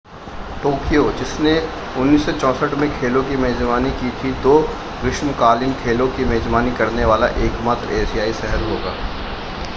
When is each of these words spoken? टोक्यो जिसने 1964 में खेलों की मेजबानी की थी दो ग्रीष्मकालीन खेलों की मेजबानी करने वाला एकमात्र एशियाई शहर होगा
टोक्यो 0.63 1.03
जिसने 1.11 1.53
1964 1.97 2.73
में 2.73 2.89
खेलों 2.99 3.23
की 3.23 3.37
मेजबानी 3.37 3.91
की 3.91 4.11
थी 4.19 4.31
दो 4.43 4.59
ग्रीष्मकालीन 5.01 5.73
खेलों 5.73 6.07
की 6.07 6.25
मेजबानी 6.25 6.71
करने 6.71 7.05
वाला 7.05 7.27
एकमात्र 7.45 7.91
एशियाई 7.93 8.33
शहर 8.33 8.69
होगा 8.69 8.95